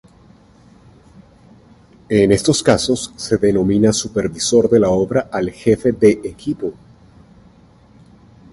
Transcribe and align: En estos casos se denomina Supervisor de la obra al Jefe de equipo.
En 2.09 2.31
estos 2.31 2.63
casos 2.63 3.13
se 3.17 3.37
denomina 3.37 3.93
Supervisor 3.93 4.67
de 4.67 4.79
la 4.79 4.89
obra 4.89 5.29
al 5.31 5.51
Jefe 5.51 5.91
de 5.91 6.19
equipo. 6.23 6.73